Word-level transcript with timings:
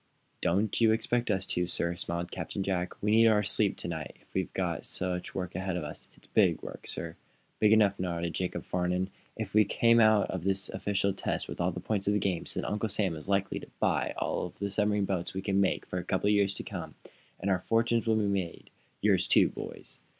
"Don't 0.41 0.81
you 0.81 0.91
expect 0.91 1.29
us 1.29 1.45
to, 1.45 1.67
sir," 1.67 1.95
smiled 1.95 2.31
Captain 2.31 2.63
Jack. 2.63 2.99
"We 3.03 3.11
need 3.11 3.27
our 3.27 3.43
sleep 3.43 3.77
to 3.77 3.87
night, 3.87 4.17
if 4.19 4.33
we've 4.33 4.51
got 4.55 4.83
such 4.83 5.35
work 5.35 5.53
ahead 5.53 5.77
of 5.77 5.83
us. 5.83 6.07
It's 6.15 6.25
big, 6.25 6.59
work, 6.63 6.87
sir." 6.87 7.17
"Big 7.59 7.71
enough," 7.71 7.99
nodded 7.99 8.33
Jacob 8.33 8.65
Farnum. 8.65 9.11
"If 9.37 9.53
we 9.53 9.63
come 9.63 9.99
out 9.99 10.31
of 10.31 10.43
this 10.43 10.69
big 10.69 10.75
official 10.75 11.13
test 11.13 11.47
with 11.47 11.61
all 11.61 11.69
the 11.69 11.79
points 11.79 12.07
of 12.07 12.13
the 12.13 12.19
game, 12.19 12.45
then 12.51 12.65
Uncle 12.65 12.89
Sam 12.89 13.15
is 13.15 13.29
likely 13.29 13.59
to 13.59 13.69
buy 13.79 14.15
all 14.17 14.55
the 14.57 14.71
submarine 14.71 15.05
boats 15.05 15.35
we 15.35 15.41
can 15.43 15.61
make 15.61 15.85
for 15.85 15.99
a 15.99 16.03
couple 16.03 16.29
of 16.29 16.33
years 16.33 16.55
to 16.55 16.63
come 16.63 16.95
and 17.39 17.51
our 17.51 17.59
fortunes 17.67 18.07
will 18.07 18.15
be 18.15 18.25
made 18.25 18.71
yours, 19.01 19.27
too, 19.27 19.49
boys!" 19.49 19.99